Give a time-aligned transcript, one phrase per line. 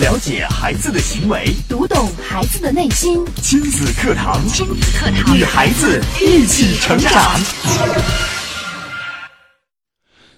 [0.00, 3.22] 了解孩子的行为，读懂孩子的内心。
[3.42, 7.38] 亲子课堂，亲子课堂，与孩子一起成长。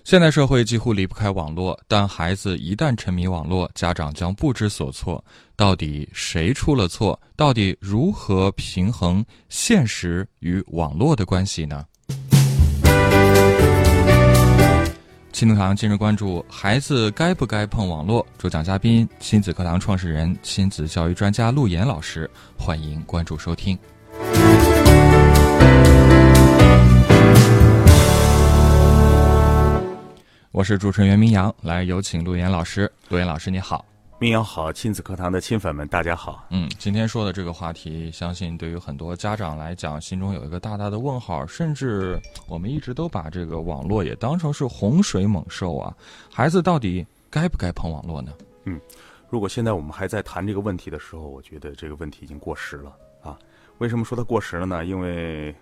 [0.02, 5.24] 现代社会几乎离不开网络，但孩子一旦沉迷网络，家长将不知所措。
[5.54, 7.16] 到底谁出了错？
[7.36, 11.84] 到底如何平衡现实与网络的关系呢？
[15.42, 18.24] 亲子堂今日关注：孩子该不该碰网络？
[18.38, 22.30] 主讲嘉宾：亲子课堂创始人、亲子教育专家陆岩老师。
[22.56, 23.76] 欢迎关注收听。
[30.52, 32.88] 我是主持人袁明阳，来有请陆岩老师。
[33.08, 33.84] 陆岩老师，你好。
[34.22, 36.46] 明阳好，亲子课堂的亲粉们，大家好。
[36.50, 41.44] 嗯，今天说的这个话题，相信对于很多家长来讲，心中有一个大大的问号。
[41.44, 45.92] 甚至我们一直都把这个网络也当成是洪水猛兽啊。
[46.32, 48.32] 孩子到底该不该碰网络呢？
[48.62, 48.80] 嗯，
[49.28, 53.36] 如果现在我们还在谈这个问题的时候，我觉得这个问题已经过时了啊。
[53.78, 54.84] 为什么说它过时了呢？
[54.84, 55.52] 因为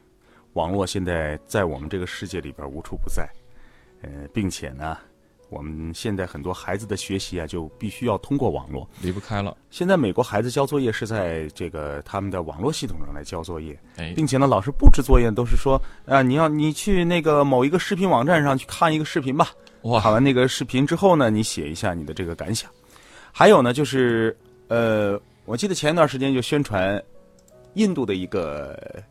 [0.53, 3.27] 网络现在在我们这个世界里边无处不在。
[4.03, 4.99] 呃，并且呢，
[5.51, 9.57] 我们现在很多孩子的学习啊，就必须要通过网络，离不开了。
[9.69, 19.51] 现在美国孩子交作业是在这个他们的网络系统上来交作业，哎，并且呢，老师布置作业都是说啊，你要你去那个某一个视频网站上去看一个视频吧。
[19.83, 22.71] 哇，看完那个视频之后呢，你写一下你的这个感想。
[23.33, 24.37] 还有呢，就是
[24.69, 27.03] 呃，我记得前一段时间就宣传
[27.75, 29.03] 印度的一个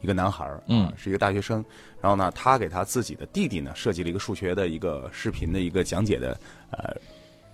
[0.00, 1.64] 一个男孩儿，嗯，是一个大学生。
[2.00, 6.38] 然后呢，他给他自己的弟弟呢设计了一个数学的一个视频的一个讲解的
[6.70, 6.94] 呃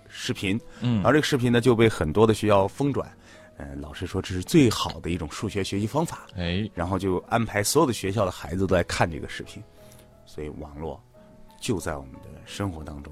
[0.07, 3.11] 视频，嗯，然后这个视频呢就被很多的学校疯转，
[3.57, 9.63] 嗯，老师说这是最好的一种数学学习方法，哎，然后就安排所有的学校的孩子都来看这个视频，
[10.25, 11.01] 所以网络
[11.59, 13.11] 就在我们的生活当中，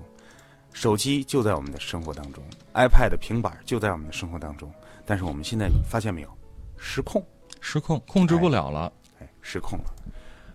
[0.71, 2.43] 手机就在我们的生活当中
[2.75, 4.71] ，iPad 平板就在我们的生活当中，
[5.05, 6.29] 但是我们现在发现没有，
[6.77, 7.25] 失控，
[7.59, 9.02] 失控，控制不了了，哎，
[9.43, 9.85] 失控了。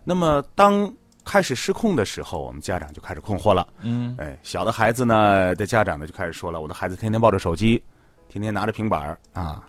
[0.02, 0.92] 那么，当
[1.24, 3.68] 开始失控的时候，我们家长就开始困惑了。
[3.82, 7.80] 嗯，哎，小的孩子呢的家长呢就开始说了：“我的孩子天天抱着手机，
[8.28, 9.62] 天天拿着平板儿啊，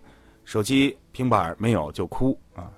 [0.46, 2.72] 手机、平板儿没有就哭啊。”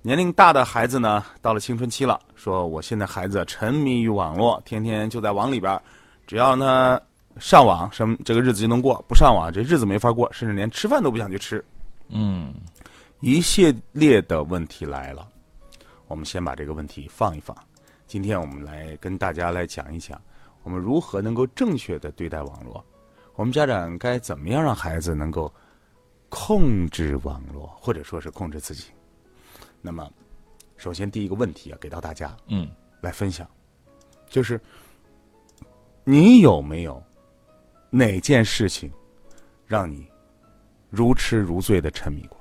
[0.00, 5.78] 年龄大的孩子呢，到了青春期了，说：“我现在孩子沉迷于网络，天天就在网里边，
[6.26, 7.00] 只要呢
[7.38, 11.62] 上网，什么这个日子就能过；不上网，这日子没法过，甚至连吃饭都不想去吃。”
[12.08, 12.54] 嗯，
[13.20, 15.26] 一系列的问题来了。
[16.14, 17.56] 我们先把这个问题放一放，
[18.06, 20.22] 今天我们来跟大家来讲一讲，
[20.62, 22.84] 我们如何能够正确的对待网络，
[23.34, 25.52] 我们家长该怎么样让孩子能够
[26.28, 28.92] 控制网络，或者说是控制自己。
[29.82, 30.08] 那么，
[30.76, 32.70] 首先第一个问题啊，给到大家，嗯，
[33.00, 33.44] 来分享，
[34.28, 34.60] 就是
[36.04, 37.02] 你有没有
[37.90, 38.88] 哪件事情
[39.66, 40.08] 让你
[40.90, 42.38] 如痴如醉的沉迷过？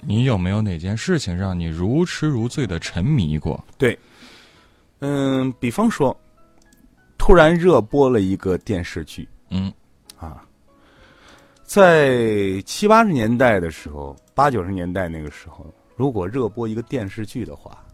[0.00, 3.62] 你有没有哪件事情让你如痴如醉的沉迷过？
[3.76, 3.98] 对，
[5.00, 6.16] 嗯，比方说，
[7.18, 9.72] 突然热播了一个电视剧，嗯，
[10.16, 10.44] 啊，
[11.64, 15.66] 在七八十年代的时候，八九十年代那个时候，
[15.96, 17.84] 如果热播一个电视剧的话，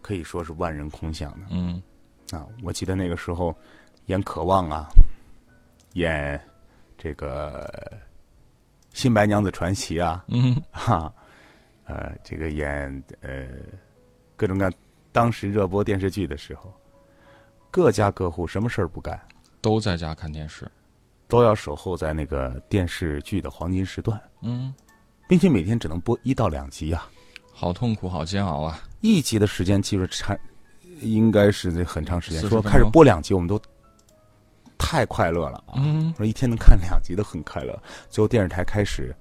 [0.00, 1.46] 可以说是万人空巷的。
[1.50, 1.82] 嗯，
[2.30, 3.54] 啊，我记得那个时候
[4.06, 4.88] 演《渴望》啊，
[5.94, 6.40] 演
[6.96, 7.68] 这个。
[8.92, 11.12] 新白娘子传奇啊，嗯，哈，
[11.84, 13.46] 呃，这个演呃
[14.36, 14.72] 各种各样
[15.12, 16.72] 当时热播电视剧的时候，
[17.70, 19.18] 各家各户什么事儿不干，
[19.60, 20.70] 都在家看电视，
[21.28, 24.74] 都要守候在那个电视剧的黄金时段，嗯，
[25.28, 27.08] 并且每天只能播一到两集啊，
[27.52, 28.80] 好痛苦，好煎熬啊！
[29.00, 30.36] 一集的时间其实差，
[31.00, 33.60] 应该是很长时间，说开始播两集，我们都。
[34.82, 35.76] 太快乐了啊！
[36.16, 37.80] 说一天能看两集都很快乐。
[38.08, 39.14] 最后电视台开始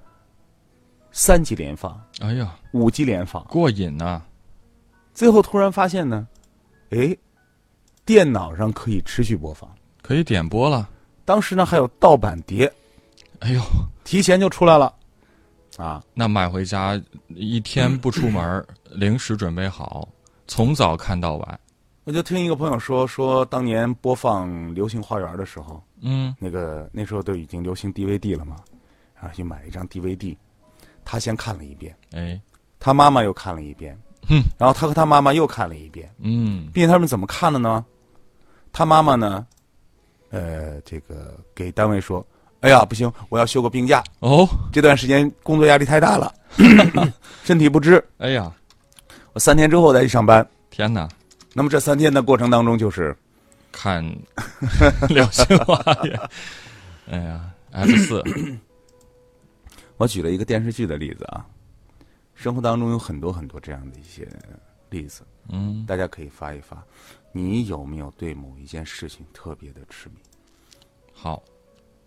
[1.11, 4.21] 三集连放，哎呀，五集连放，过瘾呐！
[5.13, 6.27] 最后突然发现呢，
[6.91, 7.15] 哎，
[8.05, 9.69] 电脑上可以持续播放，
[10.01, 10.89] 可以点播了。
[11.25, 12.71] 当时呢还有盗版碟，
[13.39, 13.61] 哎呦，
[14.03, 14.91] 提前就出来了
[15.77, 16.01] 啊！
[16.13, 20.07] 那买回家一天不出门， 零食准备好，
[20.47, 21.59] 从早看到晚。
[22.09, 28.55] 我就听一个朋友说，说当年播放《流星花园》的时候，嗯，那个那时候都已经流行 DVD 了嘛，
[29.13, 30.35] 然后去买了一张 DVD，
[31.05, 32.41] 他先看了一遍，哎，
[32.79, 33.95] 他妈妈又看了一遍，
[34.27, 37.85] 嗯，然后他和他妈妈又看了一遍，嗯，并且他们怎么看的呢？
[38.73, 39.45] 他妈妈呢，
[40.31, 42.25] 呃，这个给单位说，
[42.61, 46.33] 哎呀，不行，我要休个病假，哦，这段时间工作压力太大了，
[47.45, 48.51] 身体不支，哎呀，
[49.33, 51.07] 我三天之后再去上班，天哪！
[51.59, 53.13] 那么这三天的过程当中，就是
[53.69, 54.01] 看
[55.09, 56.17] 流星花园。
[57.09, 58.23] 哎呀，F 四，
[59.97, 61.45] 我举了一个电视剧的例子啊，
[62.33, 64.25] 生活当中有很多很多这样的一些
[64.89, 66.81] 例子，嗯，大家可以发一发。
[67.33, 70.15] 你有没有对某一件事情特别的痴迷？
[71.11, 71.43] 好，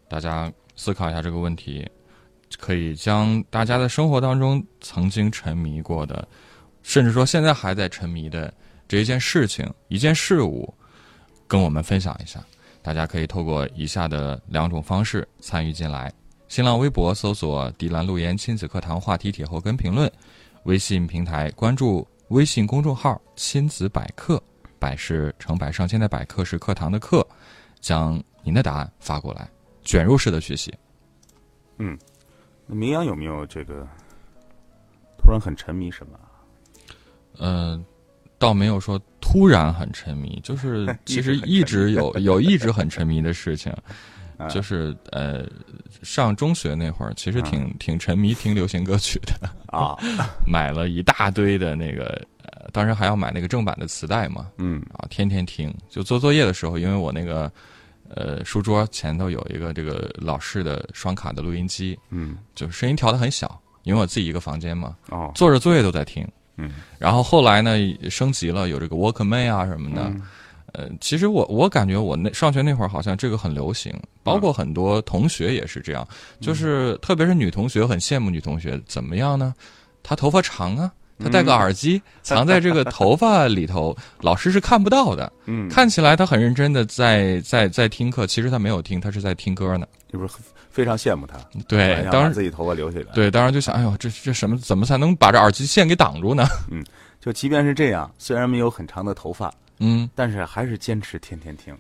[0.09, 1.87] 大家思考一下这个问题，
[2.59, 6.27] 可以将大家的生活当中曾经沉迷过的，
[6.83, 8.51] 甚至说现在还在沉迷的
[8.93, 10.71] 这一件事情、一件事物，
[11.49, 12.45] 跟我们分享一下。
[12.83, 16.13] 大家可以透过以下的两种方式参与进来：
[16.47, 20.07] 新浪微博搜索“迪兰路言亲子课堂”话题帖后跟评论；
[20.65, 24.39] 微信平台关注微信公众号“亲子百科”，
[24.79, 27.27] 百是成百上千的百课是课堂的课，
[27.81, 29.49] 将您的答案发过来，
[29.83, 30.71] 卷入式的学习。
[31.79, 33.89] 那明阳有没有这个
[35.17, 36.21] 突然很沉迷什么？
[37.39, 37.83] 嗯、
[38.43, 43.73] 倒没有说突然很沉迷，就是 其实一直有 有一直很沉迷的事情，
[44.37, 44.49] 啊。
[44.49, 45.47] 就是呃，
[46.03, 49.95] 上中学那会儿，其实挺挺沉迷听流行歌曲的，啊，
[50.45, 54.83] 买了一大堆的那个，呃，当时还要买那个正版的磁带嘛，嗯。
[54.95, 55.73] 啊，天天听。
[55.89, 57.49] 就做作业的时候，因为我那个
[58.09, 62.37] 呃书桌前头有一个这个老式的双卡的录音机，嗯。
[62.57, 65.31] 就是声音调的很小，因为我自己一个房间嘛，哦。
[65.37, 66.27] 做着作业都在听。
[66.63, 67.77] 嗯然后后来呢，
[68.09, 70.03] 升级了，有这个 Walkman 啊什么的。
[70.05, 70.23] 嗯
[70.75, 73.93] 呃，其实我我感觉我那上学那会儿好像这个很流行，
[74.23, 76.09] 包括很多同学也是这样，
[76.41, 79.55] 就是特别是女同学很羡慕女同学怎么样呢？
[80.03, 85.33] 她头发长啊，她戴个耳机、 藏在这个头发里头，老师是看不到的。
[85.47, 89.87] 嗯，看起来他很认真的在在在听课，其实他没有听，他是在听歌呢。
[90.11, 90.35] 是不是
[90.71, 91.39] 非常羡慕他？
[91.67, 94.59] 对当然自己头发留起来。，对，当然就想，哎呦，这这什么？
[94.59, 96.47] 怎么才能把这耳机线给挡住呢？
[96.71, 96.85] 嗯
[97.21, 101.73] 就即便是这样，虽然没有很长的头发，嗯，但是还是坚持天天听。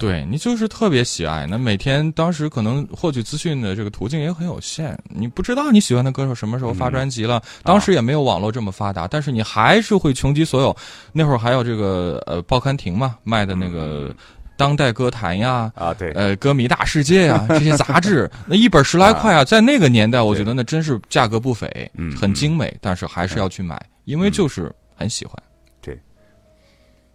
[0.00, 10.74] 对你就是特别喜爱，那每天当时可能获取资讯的这个途径也很有限，你不知道你喜欢的歌手什么时候发专辑了，当时也没有网络这么发达，但是你还是会穷极所有。
[11.12, 14.14] 那会儿还有这个呃报刊亭嘛，卖的那个
[14.56, 15.70] 当代歌坛呀。
[15.74, 25.34] 啊，对，呃，歌迷大世界呀，这些杂志， 那一本十来块啊，在那个年代，我觉得那真是价格不菲，嗯很精美，但是还是要去买，因为就是很喜欢，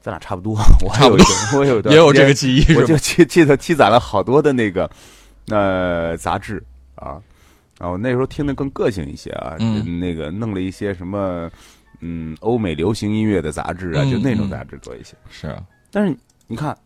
[0.05, 0.53] 咱俩差不多。
[0.85, 4.87] 我差不多有一个，我有也有这个记忆，我就记记得积攒了好多的那个
[5.47, 6.63] 呃杂志
[6.93, 7.17] 啊，
[7.79, 11.49] 然后那时候听的更个性一些啊，嗯那个弄了一些什么
[12.01, 15.15] 嗯欧美流行音乐的杂志啊，嗯就那种嗯杂志多一些。
[15.27, 16.15] 是啊，但是
[16.45, 16.77] 你看，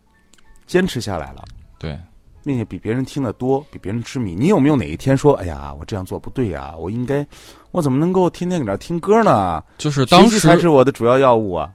[0.66, 1.44] 坚持下来了。
[1.78, 2.00] 对，
[2.46, 4.34] 并且比别人听的多，比别人痴迷。
[4.34, 7.28] 你有没有哪一天说：“哎呀，我这样做不对呀、我应该，
[7.72, 9.62] 我怎么能够天天搁那听歌呢？
[9.78, 11.70] 就是当时才是我的主要药物啊！”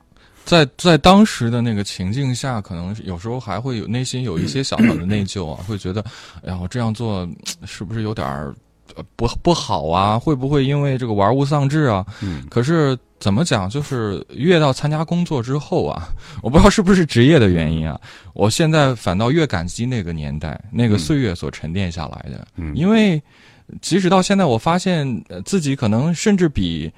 [0.45, 6.05] 在在当时的那个情境下，可能有时候还会有内心有一些小小的内疚啊， 会觉得，
[6.45, 8.55] 哎呀，我这样做嗯是不是有点儿
[8.95, 10.19] 呃不不好啊？
[10.19, 12.05] 会不会因为这个玩物丧志啊？
[12.23, 12.45] 嗯。
[12.51, 16.09] 可是怎么讲，就是越到参加工作之后啊，
[16.43, 17.99] 我不知道是不是职业的原因啊，
[18.35, 22.75] 我现在反倒越感激那个年代那个岁月所沉淀下来的，嗯。
[22.77, 23.21] 因为
[23.81, 26.93] 即使到现在，我发现呃自己可能甚至比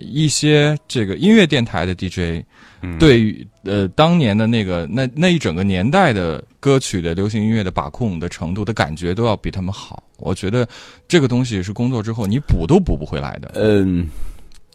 [0.00, 2.44] 一些这个音乐电台的 DJ。
[2.80, 10.00] 嗯，对于呃当年的那个那那一整个年代的歌曲的流行音乐的把控的程度的感觉都要比他们好。
[10.18, 10.68] 我觉得
[11.08, 13.50] 这个东西是工作之后你补都补不回来的。
[13.56, 14.06] 嗯，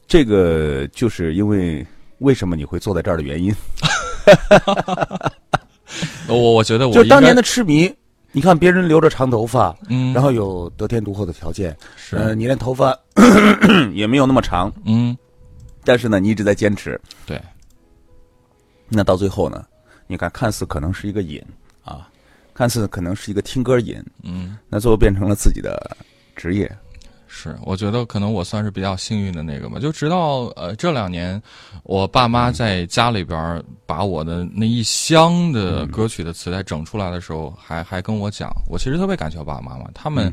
[0.06, 1.86] 这个就是因为
[2.20, 3.56] 为什么你会坐在这儿的原因，
[6.28, 7.90] 我我觉得我就当年的痴迷。
[8.36, 12.18] 你看别人留着长头发，嗯，然后有得天独厚的条件，是。
[12.18, 12.98] 呃，你连头发
[13.94, 15.16] 也没有那么长，嗯。
[15.86, 17.00] 但是呢，你一直在坚持。
[17.26, 17.40] 对，
[18.90, 19.64] 那到最后呢，
[20.08, 21.42] 你看，看似可能是一个瘾
[21.84, 22.10] 啊，
[22.54, 24.58] 看似可能是一个听歌瘾，嗯。
[24.68, 25.96] 那最后变成了自己的
[26.36, 26.70] 职业。
[27.36, 29.80] 是，我觉得可能我算是比较幸运的那个吧。
[29.80, 31.42] 就直到呃这两年，
[31.82, 40.32] 我爸妈在家里边儿把我的那一箱的歌曲的磁带整出来的时候，还还跟我讲，我其实特别感谢我爸爸妈妈，他们。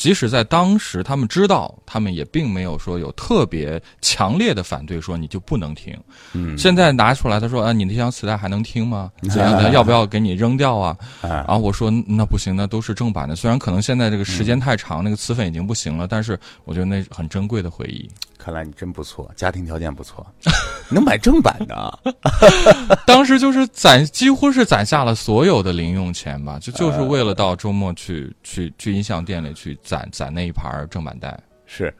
[0.00, 5.94] 即使在当时，他们知道，他们也并没有说有特别强烈的反对，说你就不能听。
[6.32, 9.12] 嗯现在拿出来，他说：“啊，你那箱磁带还能听吗？
[9.28, 9.68] 怎样的？
[9.76, 13.36] 要不要给你扔掉啊？”啊然后我说：“那不行，那都是正版的。
[13.36, 18.08] 虽然可能现在这个时间太长，那个磁粉已经不行了，但是我觉得那很珍贵的回忆。
[18.42, 20.26] 看来你真不错，家庭条件不错，
[20.90, 21.98] 能买正版的啊。
[23.06, 31.38] 当时就是攒，几乎是攒下了所有的零用钱吧，就就是为了到周末去去去音像店里去攒攒那一盘正版带。
[31.66, 31.94] 是，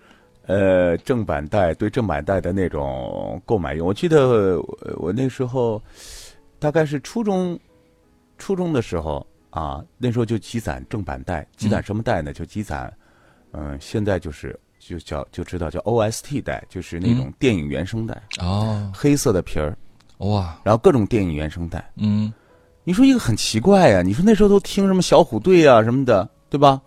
[0.46, 5.80] 呃，正版带对正版带的那种购买欲，我记得呃我那时候
[6.58, 7.58] 大概是初中
[8.38, 12.32] 初中的时候，啊，那时候就积攒正版带，积攒什么带呢？
[12.32, 12.92] 就积攒，
[13.52, 19.76] 嗯、现在就是就叫就知道叫 OST 带，就是那种电影原声带，哦，黑色的皮儿，
[20.18, 21.88] 哇，然后各种电影原声带。
[21.96, 22.32] 嗯，
[22.82, 26.80] 你说一个很奇怪呀、你说那时候都听什么小虎队啊什么的，对吧？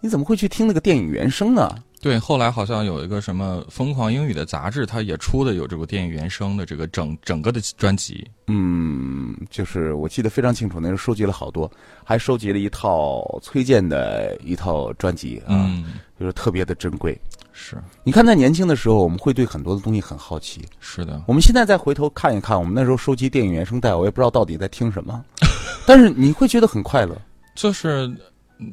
[0.00, 1.68] 你怎么会去听那个电影原声呢？
[2.02, 8.26] 对，后来好像有一个什么《疯狂英语》的杂志，它也出的有这个电影原声的这个整整个的专辑。
[8.46, 11.70] 嗯，就是我记得非常清楚，那时候收集了好多，
[12.02, 15.84] 还收集了一套崔健的一套专辑啊，嗯，
[16.18, 17.20] 就是特别的珍贵。
[17.52, 20.64] 是你看，在年轻的时候，我们会对很多的东西很好奇。
[20.80, 25.22] 是的，我们现在再回头看一看，我们那时候收集电影原声带，我也不知道到底在听什么，
[25.84, 27.14] 但是你会觉得很快乐。
[27.54, 28.10] 就是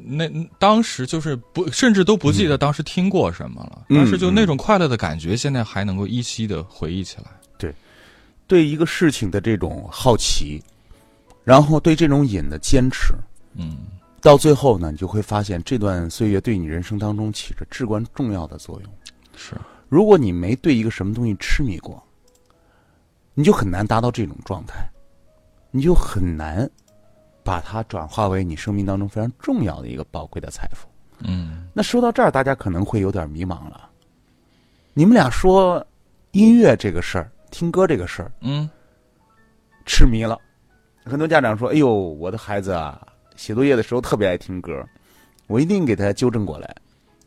[0.04, 0.28] 那
[0.58, 7.24] 当时就是不，甚至都不记得当时听过什么了，嗯但是就那种快乐的感觉，现在还能够依稀的回忆起来。
[8.46, 10.58] 对一个事情的这种好奇，
[11.44, 13.12] 然后对这种瘾的坚持，
[13.56, 13.76] 嗯，
[14.22, 18.90] 到最后呢，你就会发现这段岁月对你人生当中起着至关重要的作用。
[19.36, 19.54] 是，
[19.90, 22.02] 如果你没对一个什么东西痴迷过，
[23.34, 24.76] 你就很难达到这种状态，
[25.70, 26.66] 你就很难
[27.48, 30.86] 把它转化为你生命当中非常重要的一个宝贵的财富。
[31.20, 33.88] 嗯，那说到这儿，大家可能会有点迷茫了。
[34.92, 35.82] 你们俩说
[36.32, 38.68] 音乐这个事儿，听歌这个事儿，嗯，
[39.86, 40.38] 痴迷了。
[41.06, 43.00] 很多家长说：“哎呦，我的孩子啊，
[43.34, 44.86] 写作业的时候特别爱听歌，
[45.46, 46.76] 我一定给他纠正过来，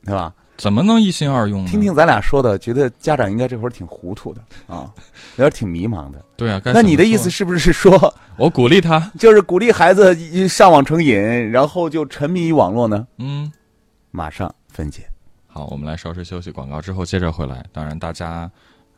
[0.06, 1.70] 对吧？”怎么能一心二用呢？
[1.72, 4.94] 听听咱俩说的，觉得家长应该这会儿挺糊涂的啊，
[5.38, 6.24] 有点挺迷茫的。
[6.38, 9.12] 对啊，那你的意思是不是说，我鼓励他？
[9.18, 11.18] 就是鼓励孩子一上网成瘾，
[11.50, 13.08] 然后就沉迷于网络呢？
[13.18, 13.51] 嗯，
[14.12, 15.01] 马上分解。
[15.48, 17.65] 好，我们来稍事休息，广告之后接着回来。
[17.74, 18.50] 当然，大家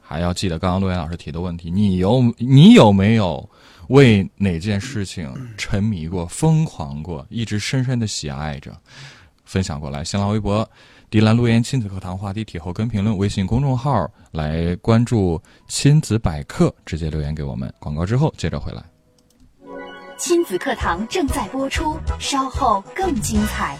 [0.01, 3.49] 还要记得刚刚陆岩老师提的问题：你有你有没有
[3.87, 8.71] 为哪件事情沉迷过、疯狂过，一直深深的喜爱着？
[9.45, 10.67] 分享过来，新浪微博
[11.13, 15.39] “迪兰路言亲子课堂”话题体后跟评论，微信公众号来关注
[15.69, 17.71] “亲子百科”，直接留言给我们。
[17.77, 18.83] 广告之后接着回来。
[20.17, 23.77] 亲子课堂正在播出，稍后更精彩。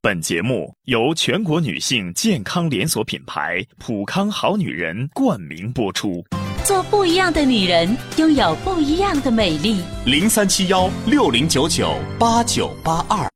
[0.00, 6.24] 本节目由全国女性健康连锁品牌普康好女人冠名播出。
[6.62, 9.82] 做不一样的女人，拥有不一样的美丽。
[10.04, 13.28] 零三七幺六零九九八九八二，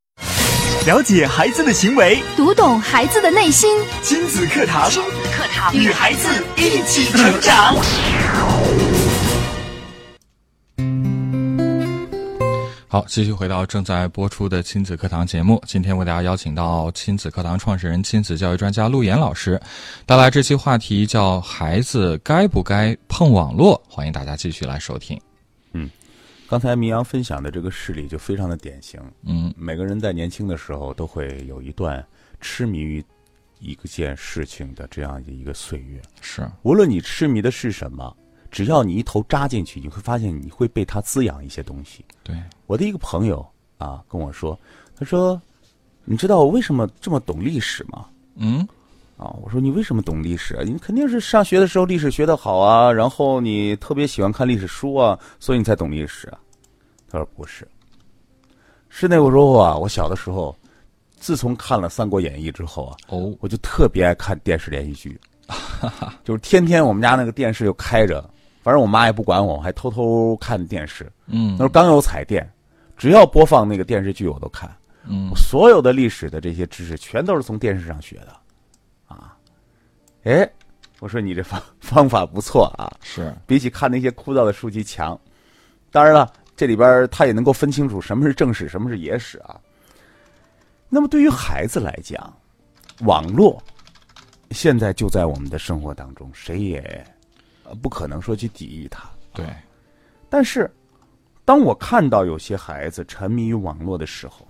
[0.83, 3.69] 了解孩子的行为，读懂孩子的内心，
[4.01, 7.75] 亲子课堂，亲子课堂与孩子一起成长。
[12.87, 15.61] 好，继续回到正在播出的亲子课堂节目。
[15.67, 19.61] 今天为大家邀请到亲子课堂创始人、亲子教育专家陆岩老师，
[20.07, 25.15] 带来这期话题叫“孩子该不该碰网络”，欢迎大家继续来收听。
[26.51, 28.99] 刚才明阳分享的这个事例就非常的典型。
[29.23, 32.05] 嗯每个人在年轻的时候都会有一段
[32.41, 33.01] 痴迷于
[33.59, 36.01] 一个件事情的这样的一个岁月。
[36.19, 38.13] 是，无论你痴迷的是什么，
[38.51, 42.03] 只要你一头扎进去，你会发现你会被它滋养一些东西。
[42.21, 42.35] 对，
[42.67, 44.59] 我的一个朋友啊跟我说，
[44.93, 45.41] 他说
[46.03, 48.67] ：“你知道我为什么这么懂历史吗？”嗯
[49.21, 50.63] 啊，我说你为什么懂历史啊？
[50.65, 56.39] 你肯定是上学的时候历史学得好啊，然后你特别喜欢看历史书啊，所以你才懂历史啊。
[57.07, 57.67] 他说不是，
[58.89, 60.55] 是那个时候啊，我小的时候，
[61.17, 65.19] 自从看了《三国演义》之后啊，哦，我就特别爱看电视连续剧，
[66.25, 68.27] 就是天天我们家那个电视就开着，
[68.63, 71.05] 反正我妈也不管我，我还偷偷看电视。
[71.27, 72.51] 嗯那时候刚有彩电，
[72.97, 74.67] 只要播放那个电视剧我都看。
[75.07, 78.40] 嗯我所有的历史的这些知识全都是从电视上学的，啊，
[80.23, 80.47] 哎，
[80.99, 85.19] 我说你这方方法不错啊，是，比起看那些枯燥的书籍强。
[85.89, 89.59] 当然了，这里边他也能够分清楚什么是正史，什么是野史啊。
[90.89, 92.33] 那么对于孩子来讲，
[93.01, 93.61] 网络
[94.51, 97.05] 现在就在我们的生活当中，谁也
[97.63, 99.09] 呃不可能说去抵御它。
[99.33, 99.45] 对，
[100.29, 100.69] 但是，
[101.43, 104.47] 当我看到有些孩子沉迷于网络的时候，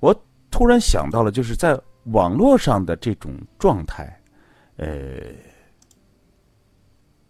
[0.00, 0.14] 我
[0.50, 4.19] 突然想到了，就是在网络上的这种状态，
[4.80, 4.86] 呃，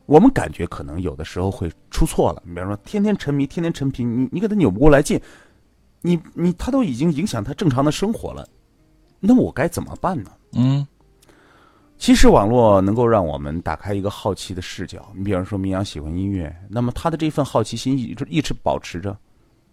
[0.07, 2.40] 我们感觉可能有的时候会出错了。
[2.47, 5.21] 你比方说，天天沉迷，天天沉迷，你你给他扭不过来劲，
[6.00, 8.49] 你你他都已经影响他正常的生活了，
[9.19, 10.30] 那我该怎么办呢？
[10.52, 10.87] 嗯
[11.99, 15.12] 其实网络能够让我们打开一个好奇的视角。
[15.14, 19.14] 你比方说，明阳喜欢音乐，那么他的这份好奇心一直一直保持着，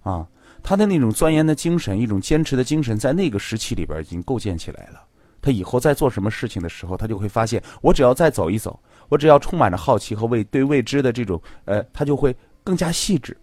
[0.02, 0.28] 啊，
[0.62, 5.02] 他的那种钻研的精神，一种坚持的精神，在那个时期里边已经构建起来了。
[5.48, 8.78] 他以后在做什么事情的时候，他就会发现，我只要再走一走，
[9.08, 12.36] 我只要充满着好奇和未对未知的这种，呃，他就会
[12.66, 13.38] 更加细致，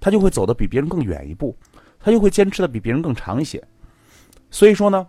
[0.00, 1.54] 他就会走得比别人更远一步。
[2.00, 3.62] 他就会坚持的比别人更长一些。
[4.50, 5.06] 所以说呢，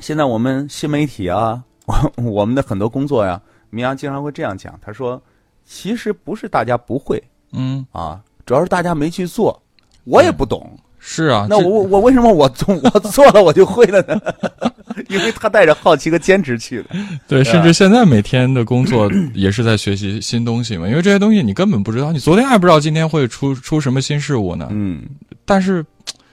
[0.00, 3.40] 现在我们新媒体啊，我我们的很多工作呀，
[3.70, 5.22] 明阳经常会这样讲，他说，
[5.64, 9.62] 其实不是大家不会嗯，啊，主要是大家没去做，
[10.02, 10.76] 我也不懂。
[11.06, 14.18] 是啊，那这我我为什么我做 我做了我就会了呢？
[15.10, 16.84] 因为他带着好奇和坚持去的。
[17.28, 24.68] 对，甚至现在每天的工作 也是在学习新东西嘛，因为这些东西你根本不知道，你昨天还不知道今天会出出什么新事物呢。
[24.70, 25.02] 嗯，
[25.44, 25.84] 但是，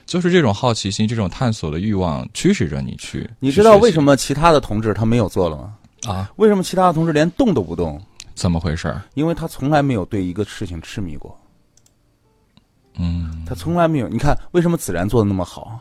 [0.05, 3.29] 就是这种好奇心、这种探索的欲望驱使着你去。
[3.39, 5.73] 你知道为什么么其他的同志他没有做了吗？
[6.07, 6.31] 啊？
[6.37, 8.01] 为什么其他的同志连动都不动？
[8.33, 9.01] 怎么回事儿？
[9.15, 11.37] 因为他从来没有对一个事情痴迷过，
[13.01, 14.07] 嗯，他从来没有。
[14.07, 15.79] 你看，为什么子然做的那么好？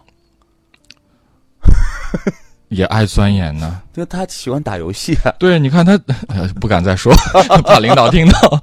[2.68, 3.82] 也爱钻研呢。
[3.96, 5.92] 因为他喜欢打游戏啊，对，你看他、
[6.28, 7.12] 呃、不敢再说，
[7.64, 8.60] 怕领导听到。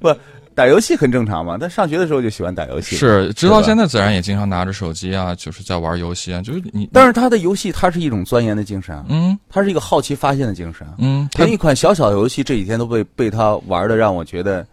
[0.00, 0.14] 不
[0.54, 1.56] 打游戏很正常嘛。
[1.56, 2.96] 他上学的时候就喜欢打游戏，。
[2.96, 6.88] 是，直到现在，自然也经常拿着手机啊，就是在玩游戏啊，就是你。
[6.92, 10.94] 但是他的游戏，他是一种钻研的精神啊，嗯他是一个好奇发现的精神啊。
[10.98, 14.66] 嗯，他连一款小小的游戏，这几天都被被他玩的让我觉得，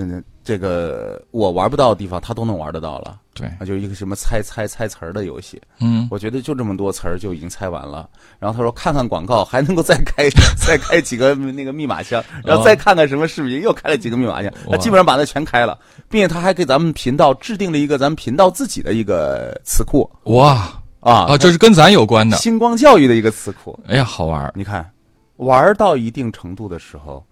[0.00, 3.18] 嗯，这个我玩不到的地方，他都能玩得到了。
[3.34, 8.08] 对，啊，就是一个什么猜猜猜词儿的游戏，嗯我觉得就这么多词儿就已经猜完了。
[8.38, 15.78] 然后他说看看广告，还能够再开再开几个那个密码箱，然后再看看什么视频，又开了几个密码箱，哇他基本上把它全开了，
[16.08, 20.68] 并且他还给咱们频道制定了一个咱们频道自己的一个词库哇
[21.00, 22.36] 啊啊，这是跟咱有关的。
[22.36, 23.78] 星光教育的一个词库。
[23.86, 24.52] 哎呀，好玩。
[24.54, 24.90] 你看，
[25.36, 27.24] 玩到一定程度的时候，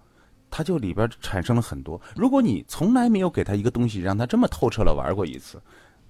[0.49, 1.99] 它就里边产生了很多。
[2.15, 5.61] 如果你从来没有给他一个东西，让他这么透彻了玩过一次，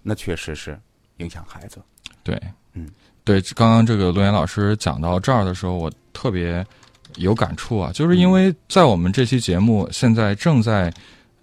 [0.02, 0.80] 那确实是
[1.18, 1.80] 影响孩子。
[2.24, 2.40] 对，
[2.74, 2.88] 嗯，
[3.24, 6.66] 对，刚刚这个陆岩老师讲到这儿的时候，我特别
[7.16, 10.94] 有感触啊，就是因为在我们这期节目现在正在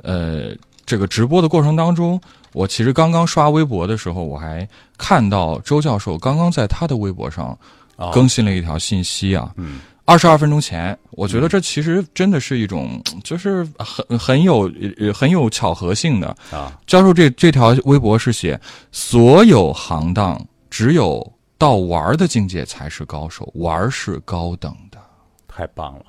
[0.03, 2.21] 呃这个直播的过程当中，
[2.53, 7.59] 我其实刚刚刷微博的时候，我还看到周教授刚刚在他的微博上
[7.97, 16.29] 啊更新了一条信息啊，嗯二十二分钟前，我觉得这其实真的是一种， 就是很很有呃很有巧合性的。
[16.53, 18.59] 啊，教授这这条微博是写，
[18.93, 20.41] 所有行当
[20.71, 24.99] 只有到玩儿的境界才是高手，玩儿是高等的。
[25.49, 26.05] 太棒了。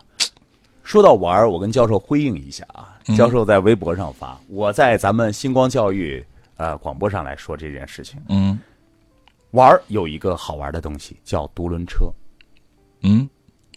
[0.83, 2.93] 说到玩儿，我跟教授回应一下啊。
[3.17, 6.23] 教授在微博上发，我在咱们星光教育
[6.57, 8.21] 呃广播上来说这件事情。
[8.29, 8.59] 嗯
[9.51, 12.11] 玩儿有一个好玩的东西叫独轮车。
[13.01, 13.27] 嗯，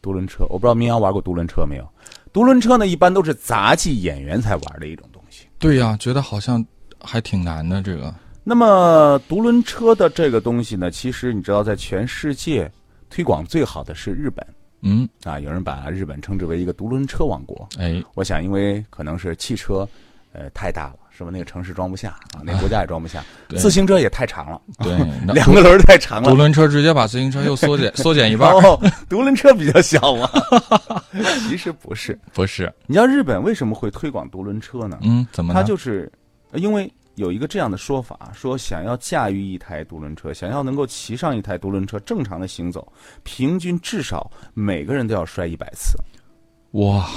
[0.02, 1.88] 独轮车，我不知道明阳玩过独轮车没有？
[2.32, 5.46] 独轮车呢，一般都是杂技演员才玩的一种东西。
[5.58, 6.64] 对呀、觉得好像
[7.00, 8.14] 还挺难的这个。
[8.42, 12.70] 那么独轮车的这个东西呢，其实你知道，在全世界
[13.10, 14.46] 推广最好的是日本
[14.82, 17.68] 嗯，啊，有人把日本称之为一个独轮车王国。
[17.78, 19.86] 哎，我想，因为可能是汽车，
[20.32, 21.30] 呃，太大了，是吧？
[21.32, 23.24] 那个城市装不下啊，那个 国家也装不下。
[23.48, 24.96] 对自行车也太长了， 对，
[25.34, 26.30] 两个轮太长了。
[26.30, 28.50] 独轮车直接把自行车又缩减缩减一半。
[28.52, 30.30] 哦，独轮车比较小嘛？
[31.48, 32.18] 其实不是。
[32.32, 34.98] 不是，你知道日本为什么会推广独轮车呢？
[35.02, 35.60] 嗯，怎么呢？
[35.60, 36.10] 他就是
[36.52, 42.90] 呃因为有一个这样的说法，说想要驾驭一台独轮车，想要能够骑上一台独轮车正常的行走，
[43.24, 45.98] 平均至少每个人都要摔一百次，
[46.72, 47.10] 哇，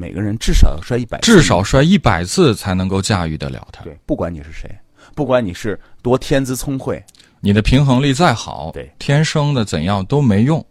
[0.00, 3.84] 每个人至少要摔一百次，至少摔一百次才能够驾驭得了它。
[3.84, 4.74] 对，不管你是谁，
[5.14, 7.04] 不管你是多天资聪慧，
[7.38, 10.64] 你的平衡力再好，对天生的怎样都没用。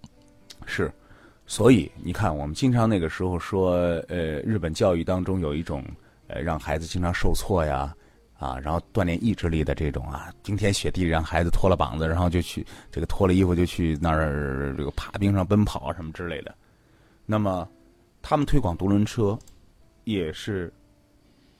[0.66, 0.92] 是。
[1.46, 3.72] 所以你看，我们经常那个时候说，
[4.08, 5.84] 呃，日本教育当中有一种，
[6.28, 7.92] 呃，让孩子经常受挫呀，
[8.38, 16.54] 啊，然后锻炼意志力的这种啊，冰天雪地让孩子脱了膀子，然后就去这个脱了衣服就去那儿这个爬冰上奔跑啊什么之类的。
[17.26, 17.68] 那么，
[18.22, 19.38] 他们推广独轮车，
[20.04, 20.74] 也是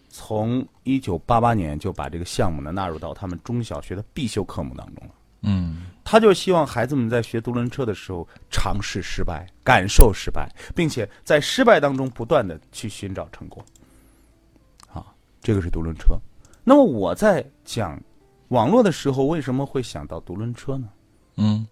[0.10, 5.14] 从一九八八年就把这个项目呢纳入到他们中小学的必修科目当中了。
[5.42, 13.64] 嗯，他就希望孩子们在学独轮车的时候尝试失败，感受失败，并且在失败当中不断的去寻找成果。
[14.92, 16.18] 啊，这个是独轮车。
[16.66, 17.98] 那么我在讲
[18.50, 20.90] 网络的时候，为什么会想到独轮车呢？
[21.38, 21.66] 嗯，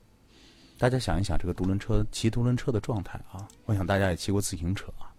[0.77, 5.09] 大家想一想，这个独轮车骑独轮车的状态啊，我想大家也骑过自行车啊。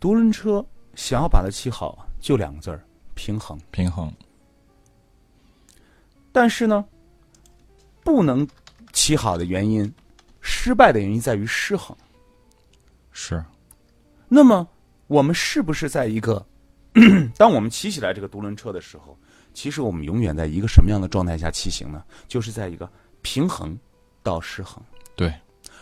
[0.00, 3.58] 独轮车想要把它骑好，就两个字儿：平衡。
[3.70, 4.12] 平衡。
[6.32, 6.84] 但是呢，
[8.02, 8.46] 不能
[8.92, 9.90] 骑好的原因，
[10.40, 11.96] 失败的原因在于失衡。
[13.12, 13.42] 是，
[14.28, 14.68] 那么，
[15.06, 16.44] 我们是不是在一个，
[17.38, 19.16] 当我们骑起来这个独轮车的时候，
[19.54, 22.04] 其实我们永远在一个什么样的状态下骑行呢？
[22.26, 22.90] 就是在一个
[23.22, 23.78] 平衡
[24.26, 24.82] 到失衡，
[25.14, 25.32] 对，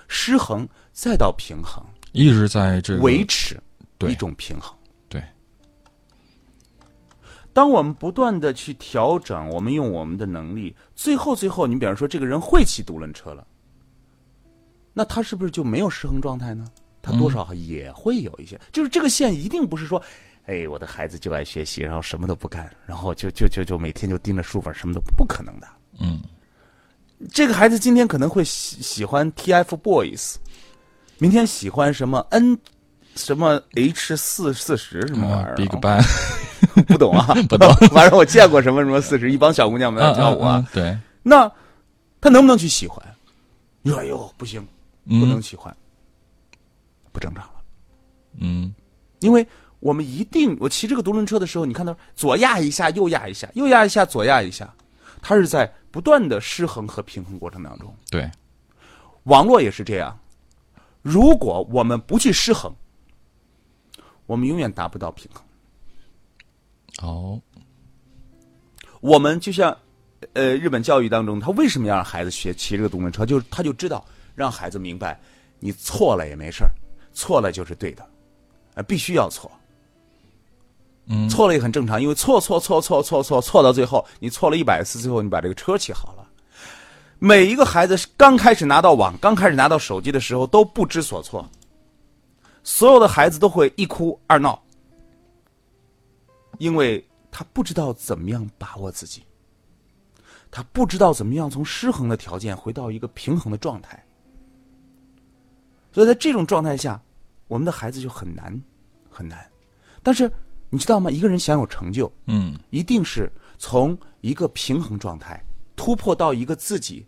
[0.07, 3.59] 失衡再到平衡，一直在这个维持
[3.97, 4.77] 对一种平衡。
[5.09, 5.25] 对。
[7.55, 13.47] 当我们不断的去调整，我们用我们的能力，最后最后，你比方说这个人会骑独轮车了，
[14.93, 16.67] 那他是不是就没有失衡状态呢？
[17.01, 20.03] 他多少也会有一些，就是这个线一定不是说，
[20.47, 25.69] 哎，我的孩子就爱学习，然后什么都不干，然后就就就就每天就盯着书本，什么都不可能的。
[26.01, 26.21] 嗯，
[27.33, 30.35] 这个孩子今天可能会喜喜欢 TFBOYS，
[31.19, 32.59] 明天喜欢什么 N
[33.17, 36.03] 什么 H 四四十什么玩意儿、Big Bang，
[36.87, 37.73] 不懂啊， 不懂。
[37.91, 40.67] 反正我见过什么什么四十，一帮小姑娘们在跳舞啊。
[40.73, 41.51] 对，那
[42.21, 43.01] 他能不能去喜欢？
[43.83, 44.61] 你说哎呦不行，
[45.05, 45.75] 不能嗯喜欢，
[47.13, 47.55] 不正常了。
[48.41, 48.75] 嗯
[49.21, 49.47] 因为
[49.81, 54.73] 我们一定，我骑这个独轮车的时候，你看到左压一下，右压一下，右压一下，左压一下，
[55.23, 57.95] 他是在不断的失衡和平衡过程当中。
[58.11, 58.29] 对，
[59.23, 60.19] 网络也是这样，
[61.03, 62.75] 如果我们不去失衡，
[64.27, 65.45] 我们永远达不到平衡。
[67.01, 67.41] 哦，
[69.01, 69.79] 我们就像，
[70.33, 73.25] 呃，日本教育当中，他为什么要让孩子学骑这个独轮车？
[73.25, 74.05] 就是他就知道
[74.35, 75.21] 让孩子明白，
[75.61, 76.73] 你错了也没事儿，
[77.13, 78.05] 错了就是对的，
[78.75, 79.49] 呃，必须要错。
[81.29, 86.29] 错了也很正常，因为错错错错错错错到最后，你错了一百次，最后你把这个车骑好了。
[87.19, 91.49] 每一个孩子刚开始拿到网、刚开始拿到手机的时候都不知所措，
[92.63, 94.63] 所有的孩子都会一哭二闹，
[96.59, 99.23] 因为他不知道怎么样把握自己，
[100.51, 104.05] 他不知道怎么样从失衡的条件回到一个平衡的状态，
[105.93, 107.01] 所以在这种状态下，
[107.49, 108.61] 我们的孩子就很难
[109.09, 109.47] 很难。
[110.03, 110.31] 但是
[110.71, 111.11] 你知道吗？
[111.11, 115.43] 一个人想有成就，嗯一定是从一个平衡状态
[115.77, 117.07] 突破到一个自己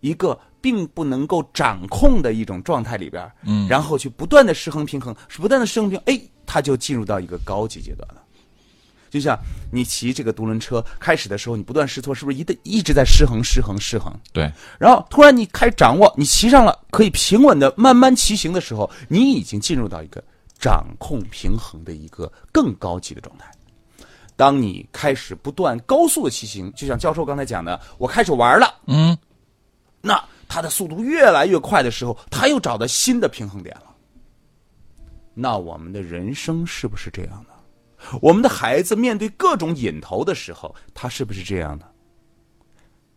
[0.00, 8.22] 一个并不能够掌控的一种状态里边，嗯然后去不断的失衡平衡，是不断的失衡平衡，哎，他就进入到一个高级阶段了。
[9.10, 9.38] 就像
[9.70, 14.12] 你骑这个独轮车，开始的时候你不断试错，是不是一直一直在失衡、失衡、失衡？
[14.32, 20.22] 对，然后突然你开始掌握，你骑上了，可以平稳的慢慢骑行的时候，你已经进入到一个
[20.64, 23.52] 掌控平衡的一个更高级的状态。
[24.34, 29.14] 当你开始不断高速的骑行，就像教授刚才讲的，我开始玩了，嗯
[30.00, 33.94] 那他的速度越来越快的时候，他又找到新的平衡点了。
[35.34, 38.18] 那我们的人生是不是这样的？
[38.22, 41.86] 我们的孩子面对各种瘾头的时候，他是不是这样的？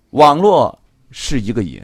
[0.09, 0.77] 网络
[1.11, 1.81] 是一个瘾，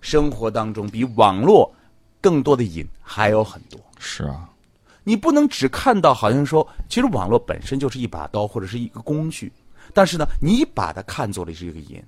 [0.00, 1.72] 生活当中比网络
[2.20, 3.80] 更多的瘾还有很多。
[3.98, 4.47] 是啊，
[5.08, 9.50] 你不能只看到好像说，其实网络本身就是一把刀或者是一个工具，
[9.94, 12.04] 但是呢，你把它看作了是一个瘾。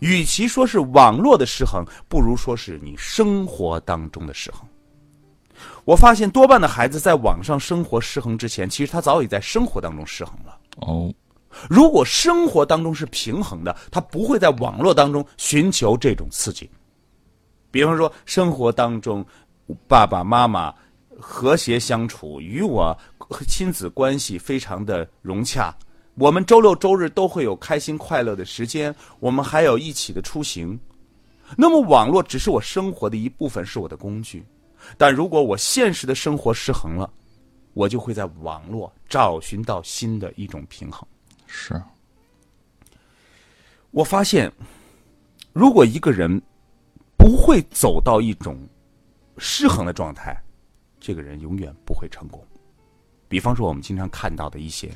[0.00, 4.68] 与其说是网络的失衡，不如说是你生活当中的失衡。
[5.84, 10.58] 我发现多半的孩子在网上生活失衡之前，其实他早已在生活当中失衡了。
[10.78, 11.14] 哦，
[11.70, 16.68] 如果生活当中是平衡的，他不会在网络当中寻求这种刺激。
[17.70, 19.24] 比方说，生活当中
[19.86, 20.74] 爸爸妈妈
[21.22, 22.98] 和谐相处，与我
[23.46, 25.72] 亲子关系非常的融洽。
[26.16, 30.78] 我们周六周日都会有开心快乐的时间，我们还有一起的出行。
[31.56, 34.44] 那么，网络只是我生活的一部分，是我的工具。
[34.98, 37.08] 但如果我现实的生活失衡了，
[37.72, 41.06] 我就会在网络找寻到新的一种平衡。
[41.46, 41.80] 是，
[43.92, 44.52] 我发现，
[45.52, 46.42] 如果一个人
[47.16, 48.58] 不会走到一种
[49.38, 50.36] 失衡的状态，
[51.02, 52.40] 这个人永远不会成功。
[53.28, 54.88] 比方说，我们经常看到的一些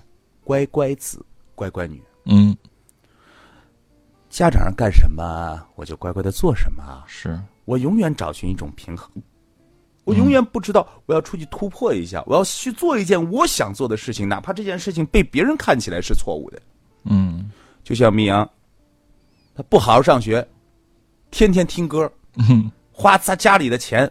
[0.44, 2.56] 乖乖子、乖乖女，嗯。
[4.28, 7.02] 家长让干什么，我就乖乖的做什么。
[7.06, 9.10] 是，我永远找寻一种平衡，
[10.04, 16.62] 我永远不知道我要出去突破一下，我要去做一件我想做的事情，哪怕这件事情被别人看起来是错误的。
[17.04, 17.50] 嗯。
[17.82, 18.48] 就像明阳，
[19.54, 20.46] 他不好好上学，
[21.30, 24.10] 天天听歌，嗯，花他家里的钱，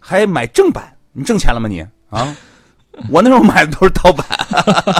[0.00, 2.36] 还买正版，你挣钱了吗你啊？
[3.10, 4.26] 我那时候买的都是盗版，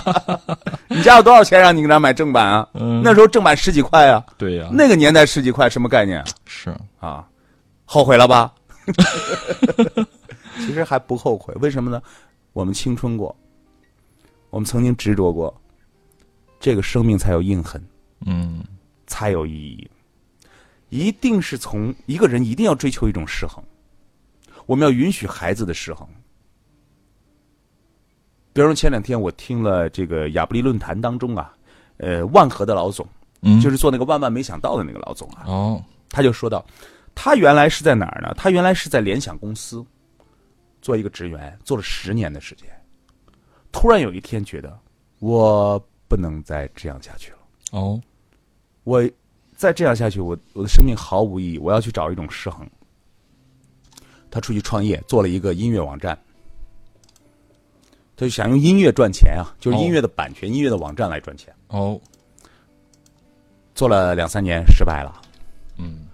[0.88, 2.68] 你家有多少钱让你给他买正版啊？
[2.74, 6.24] 嗯那时候正版十几块啊，对呀、那个年代十几块什么概念啊？
[6.46, 7.24] 是，啊，
[7.84, 8.52] 后悔了吧？
[10.58, 12.02] 其实还不后悔，为什么呢？
[12.52, 13.34] 我们青春过，
[14.50, 15.54] 我们曾经执着过，
[16.58, 17.80] 这个生命才有印痕，
[18.26, 18.64] 嗯
[19.06, 19.88] 才有意义。
[20.90, 23.62] 一定是从一个人一定要追求一种失衡，
[24.66, 26.06] 我们要允许孩子的失衡。
[28.52, 31.52] 比如说前两天我听了这个亚布力论坛当中啊，
[31.96, 33.04] 呃，万和的老总，
[33.42, 36.64] 嗯，就是做那个万万没想到的那个老总啊，哦，他就说到，
[37.16, 38.32] 他原来是在哪儿呢？
[38.36, 39.84] 他原来是在联想公司
[40.80, 42.68] 做一个职员，做了十年的时间。
[43.72, 44.78] 突然有一天觉得，
[45.18, 47.38] 我不能再这样下去了。
[47.72, 48.00] 哦，
[48.84, 49.02] 我
[49.56, 51.58] 再这样下去，我我的生命毫无意义。
[51.58, 52.64] 我要去找一种失衡。
[54.34, 56.18] 他出去创业，做了一个音乐网站，
[58.16, 61.54] 他就想用音乐赚钱啊，就是音乐的版权、音乐的网站来赚钱。
[61.68, 62.00] 哦，
[63.76, 65.22] 做了两三年，失败了。
[65.78, 66.06] 嗯，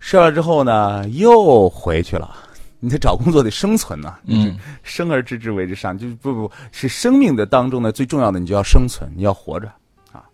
[0.00, 2.36] 失败了之后呢，又回去了。
[2.80, 9.68] 你得找工作得生存呐、嗯，生而知之为之上，就是不不是生命的当中呢最重要的，你就要生存，你要活着
[10.10, 10.24] 啊。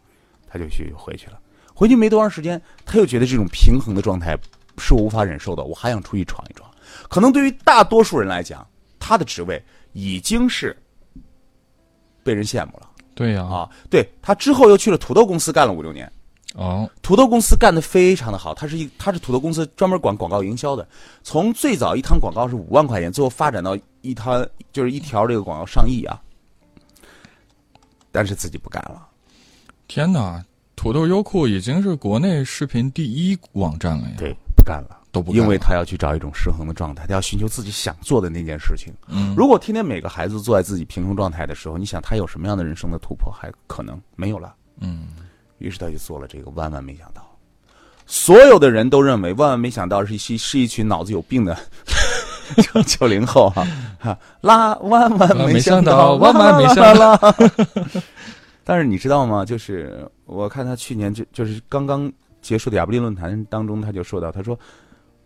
[0.48, 1.38] 他就去回去了，
[1.74, 4.34] 回去没多长时间，他又觉得这种平衡的状态
[4.78, 6.69] 是我无法忍受的，我还想出去闯一闯。
[7.08, 8.66] 可能对于大多数人来讲，
[8.98, 10.76] 他的职位已经是
[12.22, 13.70] 被人羡慕了对呀、啊。
[13.88, 16.10] 对他之后又去了土豆公司干了五六年，
[16.54, 20.86] 哦，土豆公司干的非常的好，他是一他是土豆公司专门管广告营销的，
[21.22, 26.20] 从最早一摊广告是五万块钱，最后发展到一摊就是一条这个广告上亿啊，
[28.12, 29.06] 但是自己不干了。
[29.88, 30.44] 天哪！
[30.76, 38.92] 土豆优酷已经是国内视频第一网站了呀，对，不干了，都不因为他要去找一种失衡的状态，他要寻求自己想做的那件事情。
[39.08, 43.32] 嗯，如果天天每个孩子坐在自己平衡状态的时候，你想他有什么样的人生的突破？
[43.32, 44.54] 还可能没有了。
[44.80, 45.08] 嗯，
[45.58, 47.26] 于是他就做了这个，万万没想到，
[48.06, 51.56] 所有的人都认为万万没想到是一是一群脑子有病的
[52.86, 53.66] 九零后哈、
[53.98, 57.18] 哈，啦万万没想到，万万没想到。
[58.64, 59.44] 但是你知道吗？
[59.44, 64.58] 就是我看他去年就就是刚刚结束的亚布力论坛当中，他就说到，他说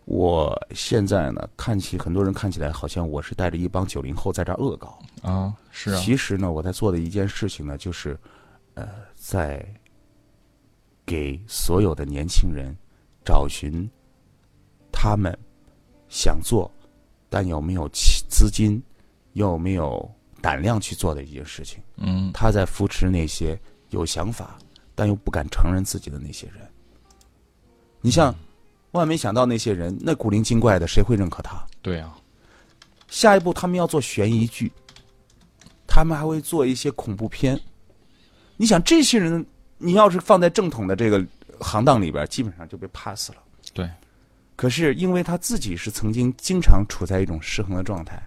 [0.05, 8.17] 我现在呢，看起很多人看起来好像我是带着一帮九零后在这恶搞，啊，是啊，其实呢，我在做的一件事情呢，就是，
[8.75, 9.65] 呃，在
[11.05, 12.75] 给所有的年轻人
[13.23, 13.89] 找寻
[14.91, 15.35] 他们
[16.07, 16.71] 想做，
[17.27, 18.81] 但有没有其资金，
[19.33, 20.07] 有没有
[20.39, 21.81] 胆量去做的一件事情。
[21.97, 24.57] 嗯，他在扶持那些有想法
[24.93, 26.57] 但又不敢承认自己的那些人。
[28.01, 28.33] 你像，
[28.95, 31.63] 万没想到那些人，那古灵精怪的，谁会认可他？
[31.81, 32.17] 对啊，
[33.07, 34.71] 下一步他们要做悬疑剧，
[35.85, 37.59] 他们还会做一些恐怖片。
[38.57, 39.45] 你想这些人，
[39.77, 41.23] 你要是放在正统的这个
[41.59, 43.37] 行当里边，基本上就被 pass 了。
[43.73, 43.89] 对，
[44.55, 48.21] 可是因为他自己是曾经经常处在一种失衡的状态，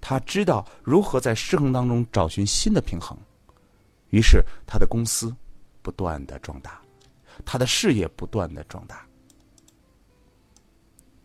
[0.00, 3.16] 他知道如何在失衡当中找寻新的平衡，
[4.10, 5.34] 于是他的公司
[5.82, 6.80] 不断的壮大，
[7.44, 9.06] 他的事业不断的壮大。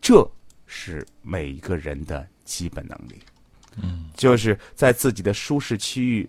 [0.00, 0.28] 这
[0.66, 3.20] 是每一个人的基本能力。
[3.82, 6.28] 嗯，就是在自己的舒适区域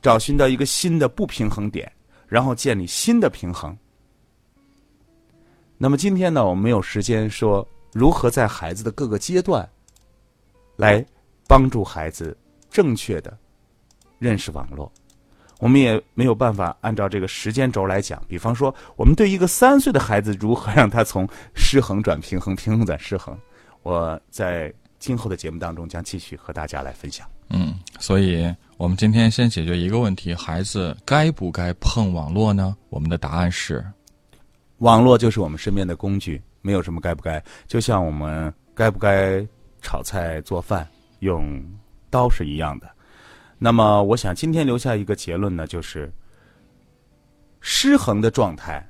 [0.00, 1.90] 找寻到一个新的不平衡点，
[2.26, 3.76] 然后建立新的平衡。
[5.76, 9.68] 那么今天呢，我们没有时间说如何在孩子的各个阶段
[10.76, 11.04] 来
[11.46, 12.34] 帮助孩子
[12.70, 13.36] 正确的
[14.18, 14.90] 认识网络。
[15.58, 23.36] 我们也没有办法按照这个时间轴来讲，比方说，我们对一个三岁的孩子如何让他从失衡转平衡，平衡转失衡，
[23.82, 27.26] 我在今后的节目当中将继续和大家来分享。
[27.48, 32.76] 嗯，所以我们今天先解决一个问题：孩子该不该碰网络呢？
[32.90, 33.84] 我们的答案是，
[34.78, 37.42] 网络就是我们身边的工具，没有什么该不该。
[37.66, 39.46] 就像我们该不该
[39.80, 40.86] 炒菜做饭
[41.20, 41.64] 用
[42.10, 42.90] 刀是一样的。
[43.58, 46.12] 那么，我想今天留下一个结论呢，就是
[47.60, 48.86] 失衡的状态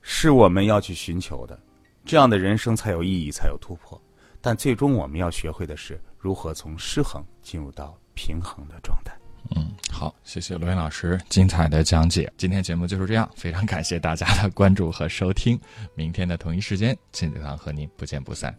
[0.00, 1.58] 是我们要去寻求的，
[2.04, 4.00] 这样的人生才有意义，才有突破。
[4.40, 9.14] 但最终我们要学会的是如何从失衡进入到平衡的状态。
[9.54, 12.32] 嗯，好，谢谢罗云老师精彩的讲解。
[12.38, 15.60] 今天节目就是这样，非常感谢大家的关注和收听。
[15.94, 18.54] 明天的同一时间，亲子堂和您不见不散。